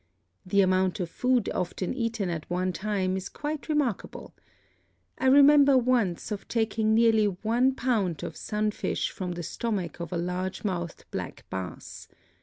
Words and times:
The 0.47 0.61
amount 0.61 0.99
of 0.99 1.11
food 1.11 1.47
often 1.53 1.93
eaten 1.93 2.27
at 2.31 2.49
one 2.49 2.73
time 2.73 3.15
is 3.15 3.29
quite 3.29 3.69
remarkable. 3.69 4.33
I 5.19 5.27
remember 5.27 5.77
once 5.77 6.31
of 6.31 6.47
taking 6.47 6.95
nearly 6.95 7.25
one 7.27 7.75
pound 7.75 8.23
of 8.23 8.35
sunfish 8.35 9.11
from 9.11 9.33
the 9.33 9.43
stomach 9.43 9.99
of 9.99 10.11
a 10.11 10.17
Large 10.17 10.63
mouthed 10.63 11.05
Black 11.11 11.45
Bass. 11.51 12.07